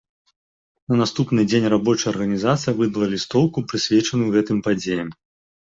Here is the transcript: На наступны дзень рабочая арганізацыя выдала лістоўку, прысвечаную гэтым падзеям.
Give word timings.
На 0.93 0.97
наступны 1.01 1.41
дзень 1.51 1.67
рабочая 1.75 2.09
арганізацыя 2.13 2.73
выдала 2.79 3.11
лістоўку, 3.15 3.67
прысвечаную 3.73 4.29
гэтым 4.39 4.57
падзеям. 4.71 5.09